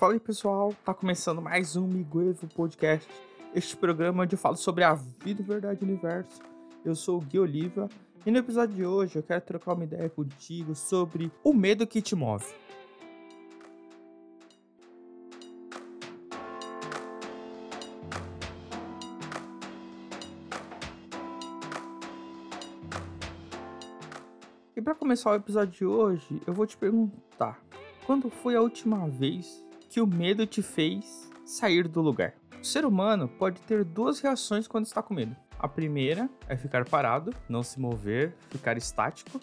[0.00, 3.06] Fala aí pessoal, tá começando mais um Miguevo Podcast,
[3.54, 6.40] este programa onde eu falo sobre a vida, verdade e universo.
[6.82, 7.86] Eu sou o Gui Oliva
[8.24, 12.00] e no episódio de hoje eu quero trocar uma ideia contigo sobre o medo que
[12.00, 12.46] te move.
[24.74, 27.60] E para começar o episódio de hoje, eu vou te perguntar:
[28.06, 32.32] quando foi a última vez que o medo te fez sair do lugar?
[32.62, 35.34] O ser humano pode ter duas reações quando está com medo.
[35.58, 39.40] A primeira é ficar parado, não se mover, ficar estático.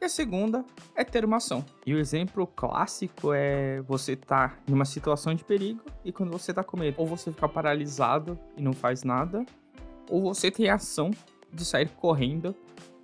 [0.00, 1.62] E a segunda é ter uma ação.
[1.84, 6.32] E o exemplo clássico é você estar tá em uma situação de perigo e quando
[6.32, 9.44] você está com medo, ou você fica paralisado e não faz nada,
[10.08, 11.10] ou você tem a ação
[11.52, 12.56] de sair correndo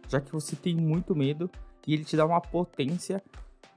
[0.09, 1.51] já que você tem muito medo
[1.87, 3.23] e ele te dá uma potência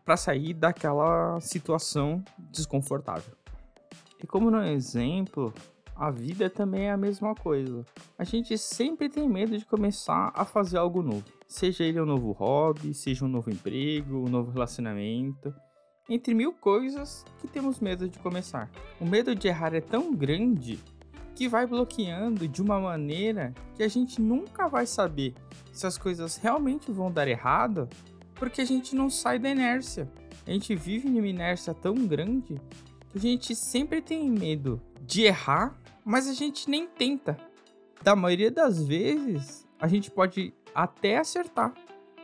[0.06, 3.34] para sair daquela situação desconfortável.
[4.24, 5.52] E como no exemplo,
[5.96, 7.84] a vida também é a mesma coisa.
[8.18, 11.26] A gente sempre tem medo de começar a fazer algo novo.
[11.48, 15.54] Seja ele um novo hobby, seja um novo emprego, um novo relacionamento.
[16.10, 18.70] Entre mil coisas que temos medo de começar.
[19.02, 20.80] O medo de errar é tão grande
[21.34, 25.34] que vai bloqueando de uma maneira que a gente nunca vai saber
[25.72, 27.90] se as coisas realmente vão dar errado,
[28.36, 30.10] porque a gente não sai da inércia.
[30.46, 32.62] A gente vive em uma inércia tão grande
[33.12, 37.38] que a gente sempre tem medo de errar, mas a gente nem tenta.
[38.04, 41.74] Da maioria das vezes, a gente pode até acertar,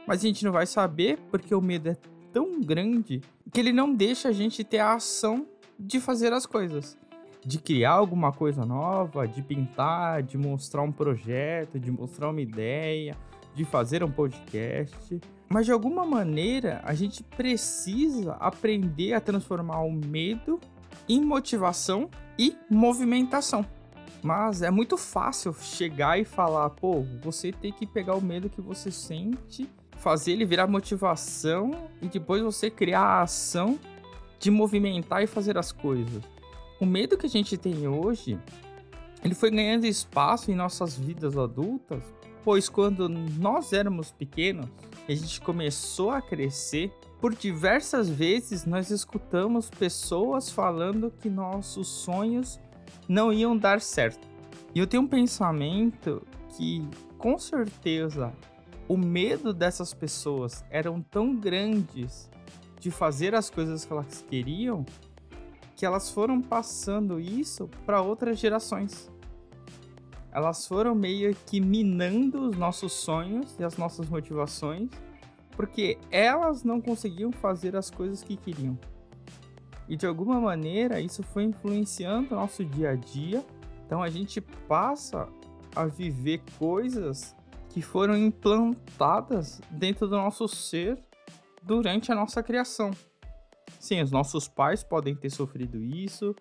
[0.06, 1.98] mas a gente não vai saber porque o medo é
[2.32, 5.48] tão grande que ele não deixa a gente ter a ação
[5.80, 6.98] de fazer as coisas
[7.46, 13.18] de criar alguma coisa nova, de pintar, de mostrar um projeto, de mostrar uma ideia,
[13.54, 15.20] de fazer um podcast.
[15.52, 20.60] Mas de alguma maneira a gente precisa aprender a transformar o medo
[21.10, 23.66] em motivação e movimentação.
[24.24, 28.62] Mas é muito fácil chegar e falar, pô, você tem que pegar o medo que
[28.62, 29.68] você sente,
[29.98, 33.80] fazer ele virar motivação e depois você criar a ação
[34.40, 36.24] de movimentar e fazer as coisas
[36.82, 38.40] o medo que a gente tem hoje,
[39.24, 42.04] ele foi ganhando espaço em nossas vidas adultas,
[42.44, 44.66] pois quando nós éramos pequenos,
[45.08, 52.60] a gente começou a crescer, por diversas vezes nós escutamos pessoas falando que nossos sonhos
[53.08, 54.28] não iam dar certo.
[54.74, 58.34] E eu tenho um pensamento que, com certeza,
[58.88, 62.30] o medo dessas pessoas eram tão grandes
[62.80, 64.86] de fazer as coisas que elas queriam
[65.82, 69.11] que elas foram passando isso para outras gerações.
[70.32, 74.90] Elas foram meio que minando os nossos sonhos e as nossas motivações,
[75.56, 78.78] porque elas não conseguiam fazer as coisas que queriam.
[79.90, 83.46] E de alguma maneira isso foi influenciando o nosso dia a dia.
[83.86, 85.28] Então a gente passa
[85.76, 87.36] a viver coisas
[87.70, 90.98] que foram implantadas dentro do nosso ser
[91.62, 92.92] durante a nossa criação.
[93.80, 96.36] Sim, os nossos pais podem ter sofrido isso,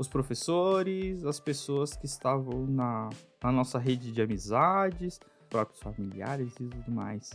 [0.00, 3.10] os professores, as pessoas que estavam na,
[3.44, 7.32] na nossa rede de amizades, próprios familiares e tudo mais.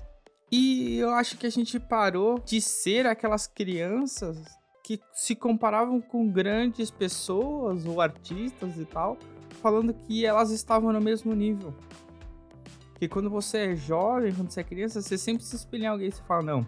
[0.52, 4.40] E eu acho que a gente parou de ser aquelas crianças
[4.84, 9.16] que se comparavam com grandes pessoas ou artistas e tal,
[9.62, 11.72] falando que elas estavam no mesmo nível.
[12.98, 16.08] Que quando você é jovem, quando você é criança, você sempre se espelha em alguém
[16.08, 16.68] e você fala: Não,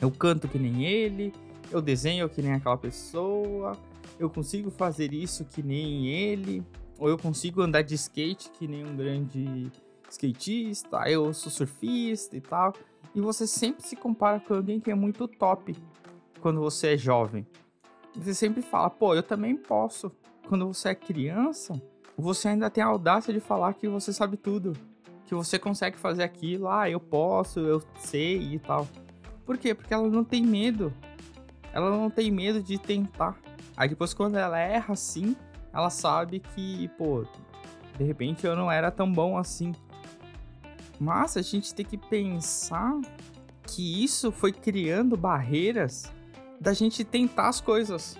[0.00, 1.32] eu canto que nem ele,
[1.72, 3.76] eu desenho que nem aquela pessoa,
[4.18, 6.64] eu consigo fazer isso que nem ele,
[6.98, 9.70] ou eu consigo andar de skate que nem um grande
[10.10, 12.72] skatista, eu sou surfista e tal.
[13.14, 15.76] E você sempre se compara com alguém que é muito top
[16.40, 17.46] quando você é jovem.
[18.16, 20.10] Você sempre fala, pô, eu também posso.
[20.48, 21.80] Quando você é criança,
[22.16, 24.72] você ainda tem a audácia de falar que você sabe tudo.
[25.26, 28.88] Que você consegue fazer aquilo, ah, eu posso, eu sei e tal.
[29.44, 29.74] Por quê?
[29.74, 30.92] Porque ela não tem medo
[31.72, 33.38] ela não tem medo de tentar.
[33.78, 35.36] Aí depois, quando ela erra assim,
[35.72, 37.24] ela sabe que, pô,
[37.96, 39.72] de repente eu não era tão bom assim.
[40.98, 43.00] Mas a gente tem que pensar
[43.62, 46.12] que isso foi criando barreiras
[46.60, 48.18] da gente tentar as coisas.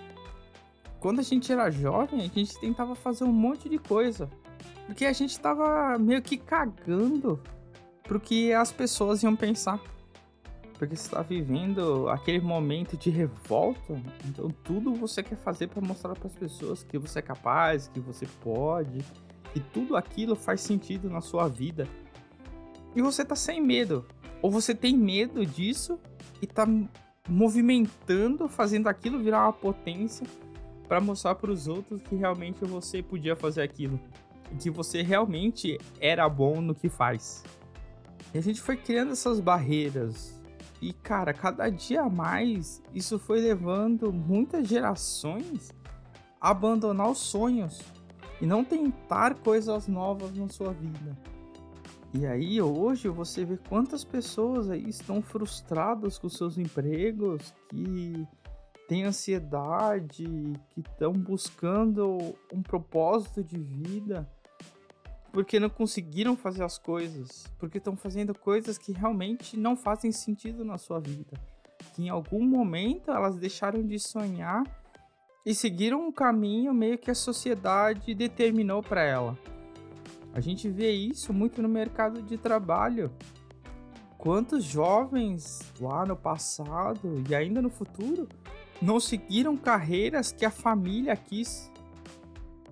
[0.97, 4.29] Quando a gente era jovem, a gente tentava fazer um monte de coisa.
[4.85, 7.37] Porque a gente tava meio que cagando
[8.03, 9.77] pro que as pessoas iam pensar
[10.79, 16.15] porque você está vivendo aquele momento de revolta, então tudo você quer fazer para mostrar
[16.15, 19.03] para as pessoas que você é capaz, que você pode,
[19.53, 21.85] que tudo aquilo faz sentido na sua vida.
[22.95, 24.05] E você tá sem medo,
[24.41, 25.99] ou você tem medo disso
[26.41, 26.65] e tá
[27.27, 30.25] movimentando, fazendo aquilo virar uma potência
[30.87, 33.99] para mostrar para os outros que realmente você podia fazer aquilo
[34.49, 37.43] e que você realmente era bom no que faz.
[38.33, 40.38] E a gente foi criando essas barreiras.
[40.81, 45.71] E cara, cada dia mais isso foi levando muitas gerações
[46.39, 47.81] a abandonar os sonhos
[48.41, 51.17] e não tentar coisas novas na sua vida.
[52.13, 58.25] E aí hoje você vê quantas pessoas aí estão frustradas com seus empregos, que
[58.87, 60.25] têm ansiedade,
[60.69, 62.17] que estão buscando
[62.51, 64.27] um propósito de vida
[65.31, 70.65] porque não conseguiram fazer as coisas, porque estão fazendo coisas que realmente não fazem sentido
[70.65, 71.39] na sua vida.
[71.93, 74.63] Que em algum momento elas deixaram de sonhar
[75.45, 79.37] e seguiram um caminho meio que a sociedade determinou para ela.
[80.33, 83.11] A gente vê isso muito no mercado de trabalho.
[84.17, 88.27] Quantos jovens lá no passado e ainda no futuro
[88.81, 91.68] não seguiram carreiras que a família quis,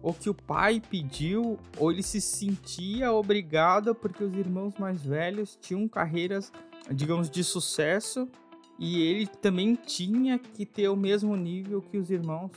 [0.02, 5.58] ou que o pai pediu, ou ele se sentia obrigado porque os irmãos mais velhos
[5.62, 6.52] tinham carreiras,
[6.92, 8.28] digamos, de sucesso
[8.80, 12.52] e ele também tinha que ter o mesmo nível que os irmãos,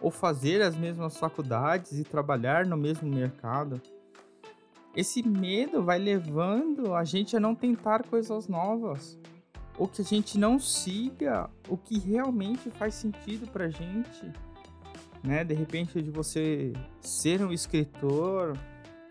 [0.00, 3.80] ou fazer as mesmas faculdades e trabalhar no mesmo mercado.
[4.94, 9.18] Esse medo vai levando a gente a não tentar coisas novas,
[9.76, 14.32] ou que a gente não siga o que realmente faz sentido pra gente,
[15.22, 15.44] né?
[15.44, 18.56] De repente de você ser um escritor,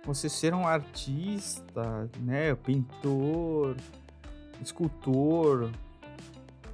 [0.06, 3.75] você ser um artista, né, pintor,
[4.62, 5.69] escultor,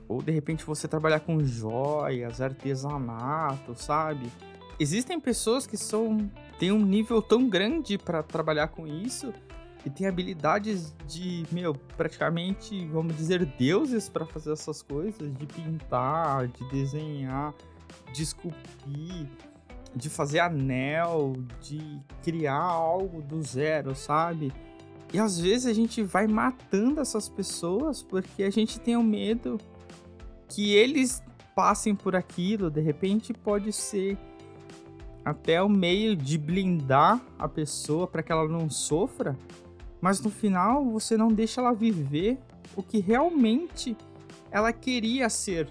[0.08, 4.32] ou de repente você trabalhar com joias, artesanato, sabe?
[4.80, 9.34] Existem pessoas que são têm um nível tão grande para trabalhar com isso
[9.86, 16.48] e tem habilidades de, meu, praticamente, vamos dizer, deuses para fazer essas coisas, de pintar,
[16.48, 17.54] de desenhar,
[18.12, 19.28] de esculpir,
[19.96, 24.52] de fazer anel, de criar algo do zero, sabe?
[25.14, 29.04] E às vezes a gente vai matando essas pessoas porque a gente tem o um
[29.04, 29.60] medo
[30.48, 31.22] que eles
[31.56, 34.18] passem por aquilo, de repente pode ser
[35.24, 39.38] até o meio de blindar a pessoa para que ela não sofra,
[40.02, 42.38] mas no final você não deixa ela viver
[42.76, 43.96] o que realmente
[44.52, 45.70] ela queria ser.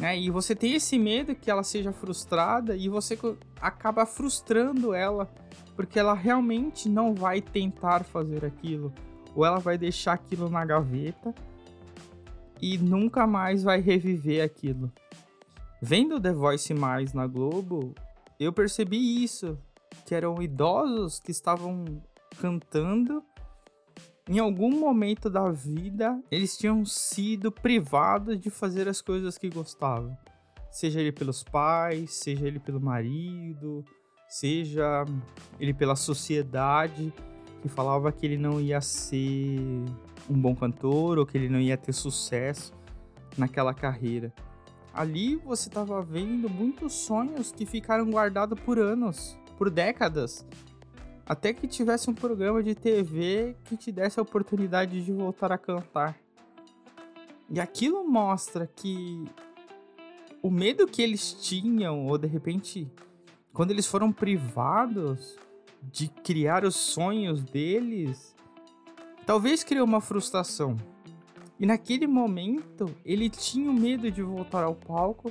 [0.00, 0.18] Né?
[0.18, 3.18] E você tem esse medo que ela seja frustrada e você
[3.60, 5.30] acaba frustrando ela
[5.76, 8.92] porque ela realmente não vai tentar fazer aquilo
[9.34, 11.34] ou ela vai deixar aquilo na gaveta
[12.60, 14.90] e nunca mais vai reviver aquilo.
[15.82, 17.94] Vendo The Voice mais na Globo,
[18.38, 19.58] eu percebi isso,
[20.06, 21.84] que eram idosos que estavam
[22.38, 23.22] cantando.
[24.30, 30.16] Em algum momento da vida, eles tinham sido privados de fazer as coisas que gostavam.
[30.70, 33.84] Seja ele pelos pais, seja ele pelo marido,
[34.28, 35.04] seja
[35.58, 37.12] ele pela sociedade
[37.60, 39.58] que falava que ele não ia ser
[40.30, 42.72] um bom cantor ou que ele não ia ter sucesso
[43.36, 44.32] naquela carreira.
[44.94, 50.46] Ali você estava vendo muitos sonhos que ficaram guardados por anos, por décadas,
[51.30, 55.56] até que tivesse um programa de TV que te desse a oportunidade de voltar a
[55.56, 56.18] cantar.
[57.48, 59.24] E aquilo mostra que
[60.42, 62.90] o medo que eles tinham, ou de repente,
[63.52, 65.38] quando eles foram privados
[65.80, 68.34] de criar os sonhos deles,
[69.24, 70.76] talvez criou uma frustração.
[71.60, 75.30] E naquele momento, ele tinha medo de voltar ao palco,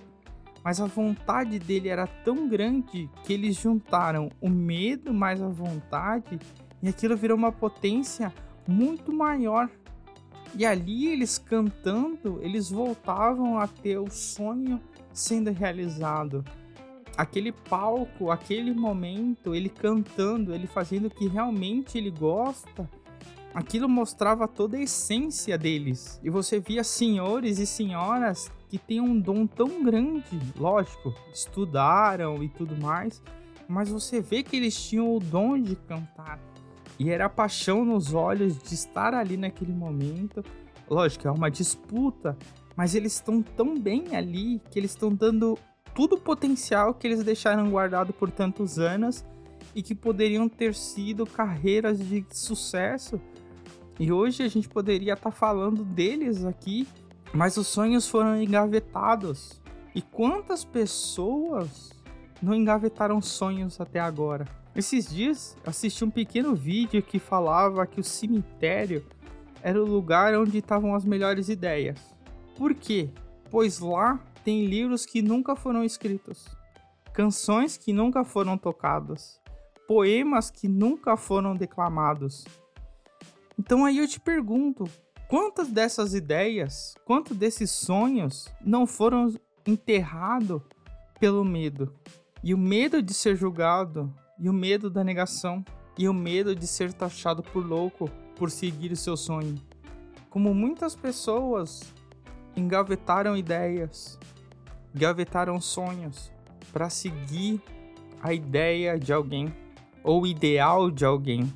[0.64, 6.40] mas a vontade dele era tão grande que eles juntaram o medo mais a vontade
[6.82, 8.34] e aquilo virou uma potência
[8.68, 9.70] muito maior.
[10.56, 14.82] E ali eles cantando, eles voltavam a ter o sonho
[15.14, 16.44] sendo realizado.
[17.16, 22.90] Aquele palco, aquele momento, ele cantando, ele fazendo o que realmente ele gosta,
[23.54, 26.20] aquilo mostrava toda a essência deles.
[26.24, 32.50] E você via senhores e senhoras que têm um dom tão grande, lógico, estudaram e
[32.50, 33.22] tudo mais,
[33.68, 36.40] mas você vê que eles tinham o dom de cantar.
[37.00, 40.44] E era a paixão nos olhos de estar ali naquele momento.
[40.90, 42.38] Lógico, é uma disputa,
[42.76, 45.58] mas eles estão tão bem ali que eles estão dando
[45.96, 49.26] tudo o potencial que eles deixaram guardado por tantos anos
[49.74, 53.20] e que poderiam ter sido carreiras de sucesso
[54.00, 56.88] e hoje a gente poderia estar tá falando deles aqui,
[57.34, 59.62] mas os sonhos foram engavetados.
[59.94, 61.92] E quantas pessoas
[62.42, 64.48] não engavetaram sonhos até agora?
[64.74, 69.06] Esses dias assisti um pequeno vídeo que falava que o cemitério
[69.62, 72.16] era o lugar onde estavam as melhores ideias.
[72.56, 73.10] Por quê?
[73.52, 76.48] Pois lá tem livros que nunca foram escritos.
[77.12, 79.42] canções que nunca foram tocadas,
[79.86, 82.46] poemas que nunca foram declamados.
[83.60, 84.86] Então aí eu te pergunto,
[85.28, 89.36] quantas dessas ideias, quantos desses sonhos não foram
[89.68, 90.62] enterrados
[91.20, 91.94] pelo medo?
[92.42, 95.62] E o medo de ser julgado, e o medo da negação,
[95.98, 99.62] e o medo de ser taxado por louco por seguir o seu sonho.
[100.30, 101.94] Como muitas pessoas
[102.56, 104.18] engavetaram ideias,
[104.96, 106.32] engavetaram sonhos
[106.72, 107.62] para seguir
[108.24, 109.54] a ideia de alguém
[110.02, 111.54] ou o ideal de alguém.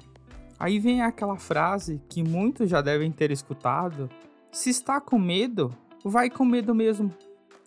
[0.63, 4.09] Aí vem aquela frase que muitos já devem ter escutado:
[4.49, 7.13] se está com medo, vai com medo mesmo.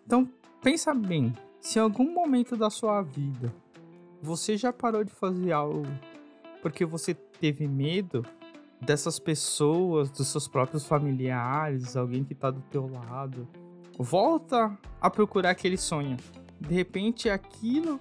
[0.06, 0.26] Então,
[0.62, 3.52] pensa bem, se em algum momento da sua vida
[4.22, 5.86] você já parou de fazer algo
[6.62, 8.24] porque você teve medo
[8.80, 13.46] dessas pessoas, dos seus próprios familiares, alguém que tá do teu lado.
[13.98, 16.16] Volta a procurar aquele sonho.
[16.58, 18.00] De repente é aquilo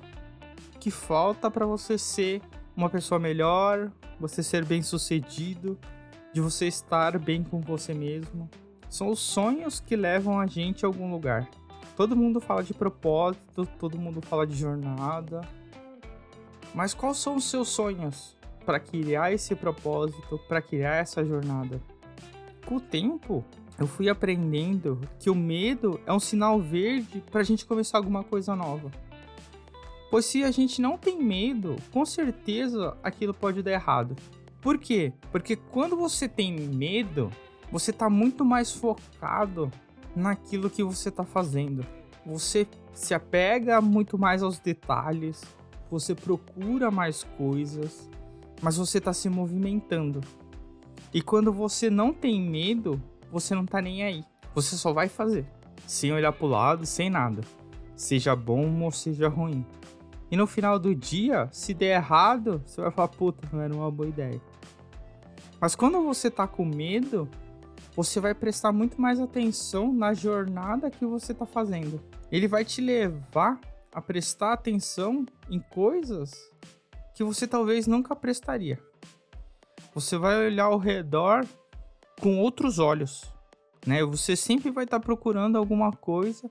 [0.79, 2.41] que falta para você ser
[2.75, 5.77] uma pessoa melhor, você ser bem-sucedido,
[6.33, 8.49] de você estar bem com você mesmo.
[8.89, 11.49] São os sonhos que levam a gente a algum lugar.
[11.95, 15.41] Todo mundo fala de propósito, todo mundo fala de jornada.
[16.73, 18.35] Mas quais são os seus sonhos?
[18.65, 21.79] para criar esse propósito, para criar essa jornada.
[22.65, 23.45] Com o tempo,
[23.77, 28.23] eu fui aprendendo que o medo é um sinal verde para a gente começar alguma
[28.23, 28.91] coisa nova.
[30.15, 34.15] Pois se a gente não tem medo, com certeza aquilo pode dar errado.
[34.61, 35.11] Por quê?
[35.29, 37.29] Porque quando você tem medo,
[37.69, 39.69] você está muito mais focado
[40.15, 41.85] naquilo que você está fazendo.
[42.25, 45.43] Você se apega muito mais aos detalhes,
[45.91, 48.09] você procura mais coisas,
[48.61, 50.21] mas você está se movimentando.
[51.13, 54.23] E quando você não tem medo, você não está nem aí.
[54.53, 55.45] Você só vai fazer,
[55.85, 57.41] sem olhar para o lado, sem nada.
[57.97, 59.65] Seja bom ou seja ruim.
[60.29, 63.91] E no final do dia, se der errado, você vai falar, puta, não era uma
[63.91, 64.41] boa ideia.
[65.59, 67.29] Mas quando você tá com medo,
[67.95, 72.01] você vai prestar muito mais atenção na jornada que você tá fazendo.
[72.31, 73.59] Ele vai te levar
[73.93, 76.51] a prestar atenção em coisas
[77.13, 78.77] que você talvez nunca prestaria.
[79.93, 81.45] Você vai olhar ao redor
[82.19, 83.23] com outros olhos,
[83.87, 84.03] né?
[84.03, 86.49] Você sempre vai estar tá procurando alguma coisa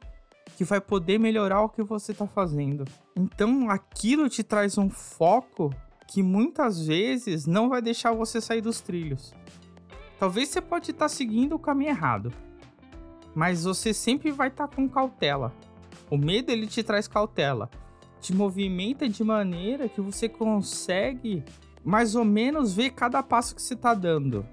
[0.57, 2.85] que vai poder melhorar o que você está fazendo.
[3.17, 5.75] Então, aquilo te traz um foco
[6.07, 9.35] que muitas vezes não vai deixar você sair dos trilhos.
[10.19, 12.33] Talvez você pode estar tá seguindo o caminho errado,
[13.35, 15.53] mas você sempre vai estar tá com cautela.
[16.11, 17.69] O medo ele te traz cautela
[18.25, 21.45] te movimenta de maneira que você consegue
[21.85, 24.47] mais ou menos ver cada passo que você está dando.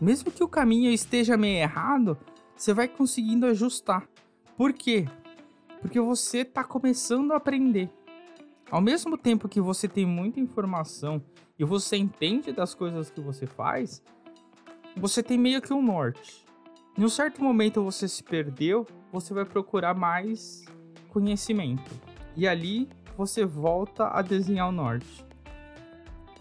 [0.00, 2.18] Mesmo que o caminho esteja meio errado,
[2.56, 4.04] você vai conseguindo ajustar.
[4.58, 5.06] Por quê?
[5.80, 7.88] Porque você está começando a aprender.
[8.68, 11.22] Ao mesmo tempo que você tem muita informação
[11.56, 14.02] e você entende das coisas que você faz,
[14.96, 16.44] você tem meio que um norte.
[16.98, 20.64] Em um certo momento você se perdeu, você vai procurar mais
[21.08, 21.92] conhecimento
[22.36, 25.24] e ali você volta a desenhar o norte.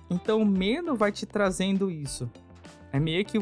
[0.09, 2.27] Então o medo vai te trazendo isso.
[2.91, 3.38] É meio que.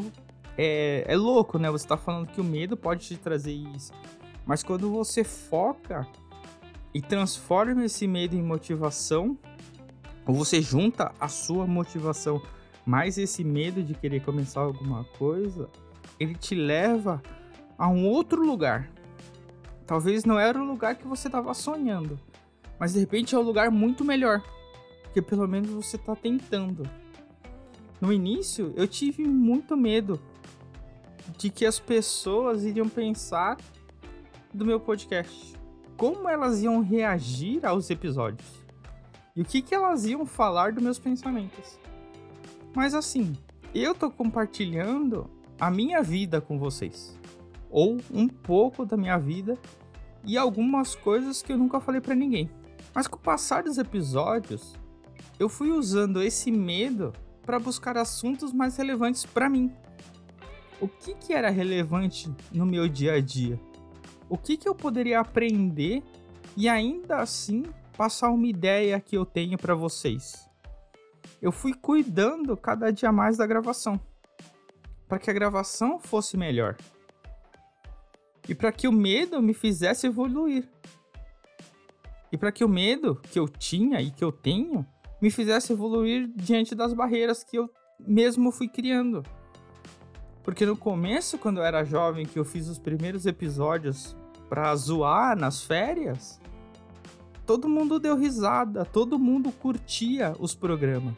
[0.58, 1.70] É, é louco, né?
[1.70, 3.90] Você tá falando que o medo pode te trazer isso.
[4.46, 6.06] Mas quando você foca
[6.94, 9.36] e transforma esse medo em motivação,
[10.24, 12.40] ou você junta a sua motivação
[12.86, 15.68] mais esse medo de querer começar alguma coisa,
[16.20, 17.20] ele te leva
[17.76, 18.88] a um outro lugar.
[19.84, 22.18] Talvez não era o lugar que você estava sonhando,
[22.78, 24.42] mas de repente é um lugar muito melhor.
[25.02, 26.88] Porque pelo menos você está tentando.
[28.00, 30.20] No início, eu tive muito medo
[31.36, 33.56] de que as pessoas iriam pensar
[34.56, 35.54] do meu podcast.
[35.96, 38.48] Como elas iam reagir aos episódios.
[39.34, 41.78] E o que, que elas iam falar dos meus pensamentos.
[42.74, 43.36] Mas assim,
[43.74, 47.18] eu tô compartilhando a minha vida com vocês.
[47.70, 49.58] Ou um pouco da minha vida
[50.24, 52.50] e algumas coisas que eu nunca falei para ninguém.
[52.94, 54.74] Mas com o passar dos episódios,
[55.38, 57.12] eu fui usando esse medo
[57.44, 59.70] para buscar assuntos mais relevantes para mim.
[60.80, 63.60] O que, que era relevante no meu dia a dia?
[64.28, 66.02] O que, que eu poderia aprender
[66.56, 67.64] e ainda assim
[67.96, 70.48] passar uma ideia que eu tenho para vocês?
[71.40, 74.00] Eu fui cuidando cada dia mais da gravação,
[75.06, 76.76] para que a gravação fosse melhor
[78.48, 80.68] e para que o medo me fizesse evoluir.
[82.30, 84.86] E para que o medo que eu tinha e que eu tenho
[85.20, 89.22] me fizesse evoluir diante das barreiras que eu mesmo fui criando.
[90.46, 94.16] Porque no começo, quando eu era jovem, que eu fiz os primeiros episódios
[94.48, 96.40] para zoar nas férias,
[97.44, 101.16] todo mundo deu risada, todo mundo curtia os programas.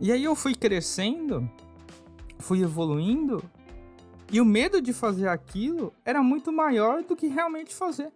[0.00, 1.48] E aí eu fui crescendo,
[2.40, 3.40] fui evoluindo,
[4.32, 8.12] e o medo de fazer aquilo era muito maior do que realmente fazer.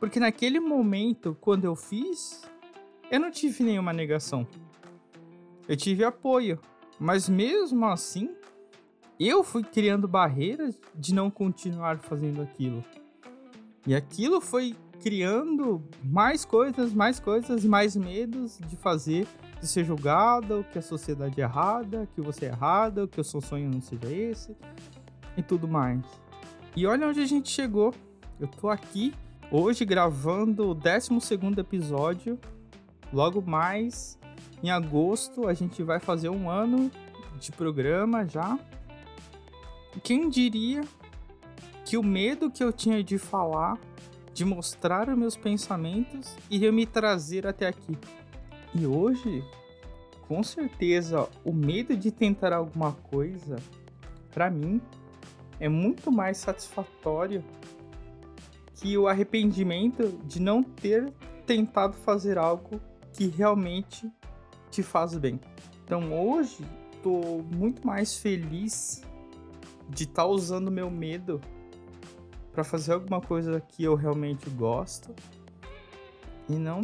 [0.00, 2.40] Porque naquele momento, quando eu fiz,
[3.10, 4.46] eu não tive nenhuma negação.
[5.68, 6.58] Eu tive apoio.
[6.98, 8.34] Mas mesmo assim,
[9.18, 12.84] eu fui criando barreiras de não continuar fazendo aquilo.
[13.86, 19.26] E aquilo foi criando mais coisas, mais coisas, mais medos de fazer
[19.64, 23.40] de ser julgado, que a sociedade é errada, que você é errado, que o seu
[23.40, 24.54] sonho não seja esse
[25.36, 26.04] e tudo mais.
[26.76, 27.94] E olha onde a gente chegou.
[28.38, 29.14] Eu tô aqui
[29.50, 31.08] hoje gravando o 12
[31.58, 32.38] episódio.
[33.10, 34.18] Logo mais
[34.62, 36.90] em agosto a gente vai fazer um ano
[37.40, 38.58] de programa já.
[40.02, 40.82] Quem diria
[41.84, 43.78] que o medo que eu tinha de falar,
[44.32, 47.96] de mostrar os meus pensamentos, iria me trazer até aqui.
[48.74, 49.44] E hoje,
[50.26, 53.56] com certeza, o medo de tentar alguma coisa,
[54.32, 54.80] para mim,
[55.60, 57.44] é muito mais satisfatório
[58.74, 61.12] que o arrependimento de não ter
[61.46, 62.80] tentado fazer algo
[63.12, 64.10] que realmente
[64.70, 65.38] te faz bem.
[65.84, 66.64] Então hoje
[67.02, 69.02] tô muito mais feliz
[69.88, 71.40] de estar tá usando meu medo
[72.52, 75.14] para fazer alguma coisa que eu realmente gosto
[76.48, 76.82] e não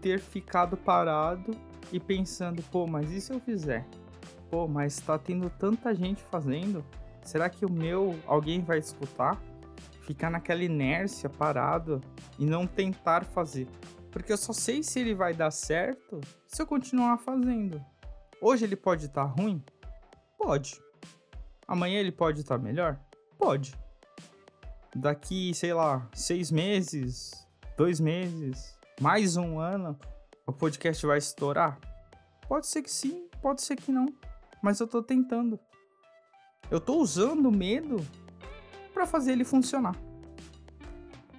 [0.00, 1.52] ter ficado parado
[1.92, 3.86] e pensando, pô, mas e se eu fizer?
[4.50, 6.84] Pô, mas tá tendo tanta gente fazendo,
[7.22, 9.40] será que o meu alguém vai escutar?
[10.02, 12.00] Ficar naquela inércia parado
[12.38, 13.66] e não tentar fazer.
[14.10, 17.82] Porque eu só sei se ele vai dar certo se eu continuar fazendo.
[18.40, 19.64] Hoje ele pode estar tá ruim?
[20.36, 20.83] Pode.
[21.66, 22.98] Amanhã ele pode estar tá melhor?
[23.38, 23.74] Pode.
[24.94, 27.32] Daqui, sei lá, seis meses,
[27.76, 29.98] dois meses, mais um ano,
[30.46, 31.78] o podcast vai estourar?
[32.46, 34.06] Pode ser que sim, pode ser que não.
[34.62, 35.58] Mas eu tô tentando.
[36.70, 37.96] Eu tô usando o medo
[38.92, 39.96] para fazer ele funcionar.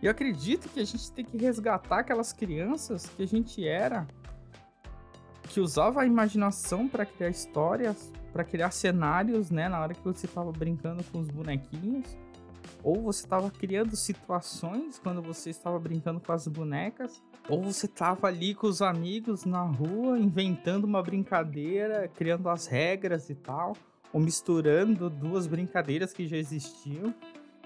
[0.01, 4.05] E acredito que a gente tem que resgatar aquelas crianças que a gente era,
[5.49, 10.25] que usava a imaginação para criar histórias, para criar cenários, né, na hora que você
[10.25, 12.17] estava brincando com os bonequinhos,
[12.83, 18.27] ou você estava criando situações quando você estava brincando com as bonecas, ou você estava
[18.27, 23.71] ali com os amigos na rua inventando uma brincadeira, criando as regras e tal,
[24.11, 27.15] ou misturando duas brincadeiras que já existiam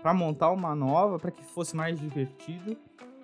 [0.04, 2.78] para montar uma nova, para que fosse mais divertido.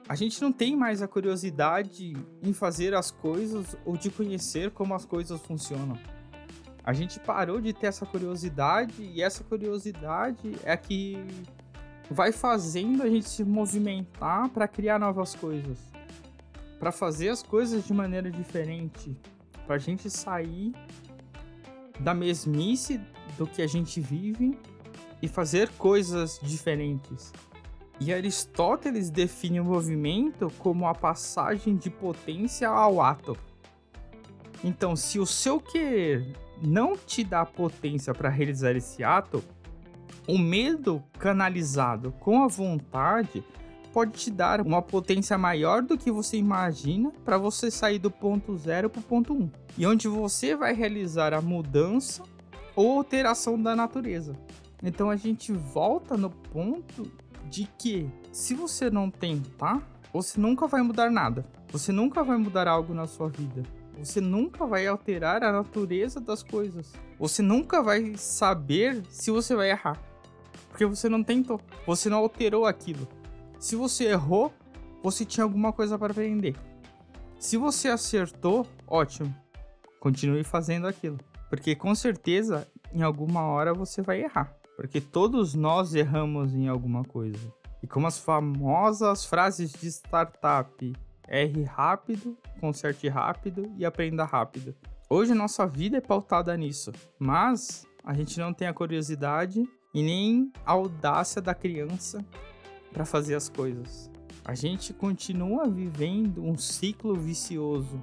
[0.09, 4.95] A gente não tem mais a curiosidade em fazer as coisas ou de conhecer como
[4.95, 5.95] as coisas funcionam.
[6.85, 11.17] A gente parou de ter essa curiosidade e essa curiosidade é que
[12.11, 15.79] vai fazendo a gente se movimentar para criar novas coisas,
[16.77, 19.17] para fazer as coisas de maneira diferente,
[19.65, 20.75] para a gente sair
[21.99, 23.01] da mesmice
[23.35, 24.55] do que a gente vive
[25.23, 27.33] e fazer coisas diferentes.
[27.99, 33.35] E Aristóteles define o movimento como a passagem de potência ao ato.
[34.63, 39.43] Então, se o seu querer não te dá potência para realizar esse ato,
[40.27, 43.43] o medo canalizado com a vontade
[43.93, 48.57] pode te dar uma potência maior do que você imagina para você sair do ponto
[48.57, 49.37] zero para o ponto 1.
[49.37, 52.23] Um, e onde você vai realizar a mudança
[52.75, 54.35] ou alteração da natureza.
[54.83, 57.09] Então a gente volta no ponto
[57.49, 61.45] de que se você não tentar, você nunca vai mudar nada.
[61.71, 63.63] Você nunca vai mudar algo na sua vida.
[63.97, 66.93] Você nunca vai alterar a natureza das coisas.
[67.17, 70.01] Você nunca vai saber se você vai errar.
[70.69, 71.59] Porque você não tentou.
[71.87, 73.07] Você não alterou aquilo.
[73.59, 74.53] Se você errou,
[75.01, 76.55] você tinha alguma coisa para aprender.
[77.39, 79.33] Se você acertou, ótimo.
[79.99, 81.17] Continue fazendo aquilo.
[81.49, 84.53] Porque com certeza, em alguma hora você vai errar.
[84.75, 87.53] Porque todos nós erramos em alguma coisa.
[87.81, 90.93] E como as famosas frases de startup:
[91.27, 94.75] erre rápido, conserte rápido e aprenda rápido.
[95.09, 100.51] Hoje nossa vida é pautada nisso, mas a gente não tem a curiosidade e nem
[100.65, 102.23] a audácia da criança
[102.91, 104.09] para fazer as coisas.
[104.43, 108.01] A gente continua vivendo um ciclo vicioso.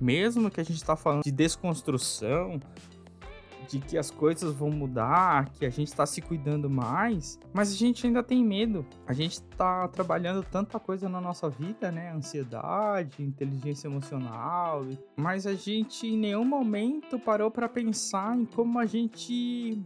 [0.00, 2.60] Mesmo que a gente está falando de desconstrução,
[3.68, 7.74] de que as coisas vão mudar, que a gente está se cuidando mais, mas a
[7.74, 8.84] gente ainda tem medo.
[9.06, 12.12] A gente está trabalhando tanta coisa na nossa vida, né?
[12.12, 18.86] Ansiedade, inteligência emocional, mas a gente em nenhum momento parou para pensar em como a
[18.86, 19.80] gente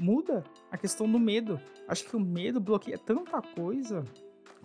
[0.00, 1.60] muda a questão do medo.
[1.88, 4.04] Acho que o medo bloqueia tanta coisa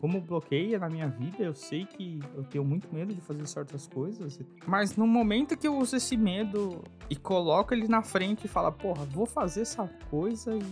[0.02, 3.88] como bloqueia na minha vida, eu sei que eu tenho muito medo de fazer certas
[3.88, 4.40] coisas.
[4.66, 8.72] Mas no momento que eu uso esse medo e coloco ele na frente e falo,
[8.72, 10.64] porra, vou fazer essa coisa e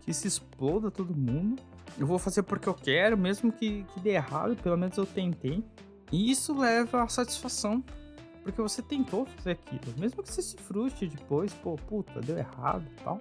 [0.00, 1.62] que se exploda todo mundo.
[1.98, 5.62] Eu vou fazer porque eu quero, mesmo que, que dê errado, pelo menos eu tentei.
[6.10, 7.84] E isso leva à satisfação.
[8.42, 9.98] Porque você tentou fazer aquilo.
[9.98, 13.20] Mesmo que você se frustre depois, pô, puta, deu errado e tal.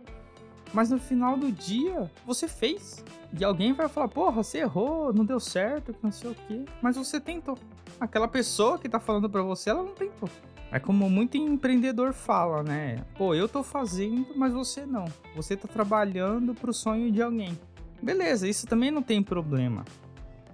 [0.74, 3.04] Mas no final do dia, você fez.
[3.38, 6.66] E alguém vai falar, porra, você errou, não deu certo, não sei o quê.
[6.82, 7.58] Mas você tentou.
[8.00, 10.30] Aquela pessoa que tá falando pra você, ela não tentou.
[10.72, 12.98] É como muito empreendedor fala, né?
[13.18, 15.06] Pô, eu tô fazendo, mas você não.
[15.36, 17.58] Você tá trabalhando pro sonho de alguém.
[18.02, 19.86] Beleza, isso também não tem problema.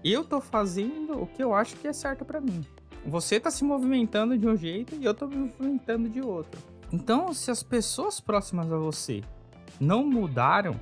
[0.04, 2.64] Eu tô fazendo o que eu acho que é certo para mim.
[3.06, 6.62] Você tá se movimentando de um jeito e eu tô me movimentando de outro.
[6.92, 9.24] Então, se as pessoas próximas a você
[9.80, 10.80] não mudaram,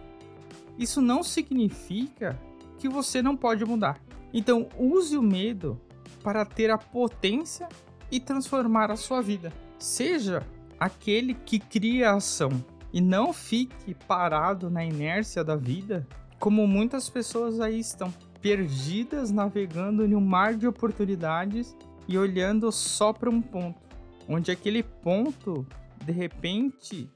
[0.77, 2.39] isso não significa
[2.77, 3.99] que você não pode mudar.
[4.33, 5.79] Então, use o medo
[6.23, 7.67] para ter a potência
[8.11, 9.51] e transformar a sua vida.
[9.77, 10.45] Seja
[10.79, 12.49] aquele que cria a ação
[12.93, 16.07] e não fique parado na inércia da vida,
[16.39, 21.75] como muitas pessoas aí estão, perdidas navegando em um mar de oportunidades
[22.07, 23.79] e olhando só para um ponto,
[24.27, 25.65] onde aquele ponto
[26.03, 27.09] de repente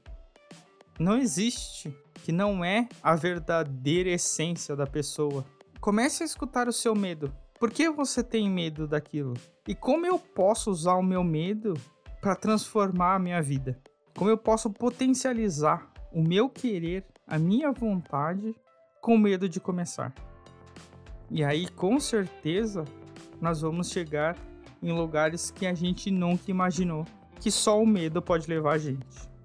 [0.98, 5.44] não existe, que não é a verdadeira essência da pessoa.
[5.80, 7.32] Comece a escutar o seu medo.
[7.58, 9.34] Por que você tem medo daquilo?
[9.68, 11.74] E como eu posso usar o meu medo
[12.20, 13.78] para transformar a minha vida?
[14.16, 18.54] Como eu posso potencializar o meu querer, a minha vontade
[19.00, 20.14] com medo de começar?
[21.30, 22.84] E aí, com certeza,
[23.40, 24.36] nós vamos chegar
[24.82, 27.04] em lugares que a gente nunca imaginou
[27.40, 29.35] que só o medo pode levar a gente.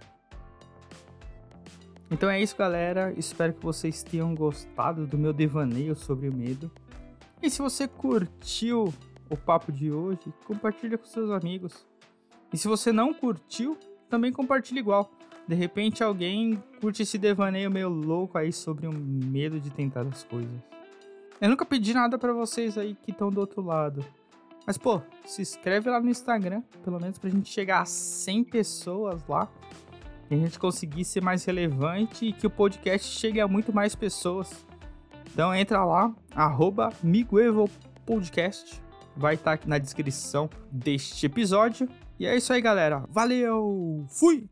[2.11, 3.13] Então é isso, galera.
[3.17, 6.69] Espero que vocês tenham gostado do meu devaneio sobre o medo.
[7.41, 8.93] E se você curtiu
[9.29, 11.87] o papo de hoje, compartilha com seus amigos.
[12.51, 13.77] E se você não curtiu,
[14.09, 15.09] também compartilha igual.
[15.47, 20.23] De repente alguém curte esse devaneio meio louco aí sobre o medo de tentar as
[20.23, 20.51] coisas.
[21.39, 24.05] Eu nunca pedi nada para vocês aí que estão do outro lado.
[24.67, 29.25] Mas pô, se inscreve lá no Instagram, pelo menos pra gente chegar a 100 pessoas
[29.27, 29.49] lá
[30.33, 34.65] a gente conseguir ser mais relevante e que o podcast chegue a muito mais pessoas.
[35.33, 36.89] Então entra lá, arroba
[38.05, 38.81] Podcast,
[39.15, 41.87] vai estar tá aqui na descrição deste episódio.
[42.19, 43.05] E é isso aí, galera.
[43.09, 44.05] Valeu!
[44.09, 44.49] Fui!